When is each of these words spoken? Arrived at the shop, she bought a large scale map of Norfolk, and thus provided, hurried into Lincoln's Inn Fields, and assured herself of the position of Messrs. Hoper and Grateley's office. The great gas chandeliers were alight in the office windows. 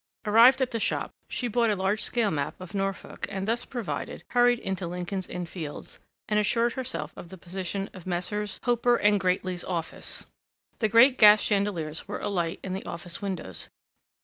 Arrived 0.25 0.63
at 0.63 0.71
the 0.71 0.79
shop, 0.79 1.11
she 1.29 1.47
bought 1.47 1.69
a 1.69 1.75
large 1.75 2.01
scale 2.01 2.31
map 2.31 2.59
of 2.59 2.73
Norfolk, 2.73 3.27
and 3.29 3.47
thus 3.47 3.65
provided, 3.65 4.23
hurried 4.29 4.57
into 4.57 4.87
Lincoln's 4.87 5.27
Inn 5.29 5.45
Fields, 5.45 5.99
and 6.27 6.39
assured 6.39 6.73
herself 6.73 7.13
of 7.15 7.29
the 7.29 7.37
position 7.37 7.87
of 7.93 8.07
Messrs. 8.07 8.59
Hoper 8.63 8.95
and 8.95 9.19
Grateley's 9.19 9.63
office. 9.63 10.25
The 10.79 10.89
great 10.89 11.19
gas 11.19 11.39
chandeliers 11.43 12.07
were 12.07 12.17
alight 12.19 12.59
in 12.63 12.73
the 12.73 12.83
office 12.87 13.21
windows. 13.21 13.69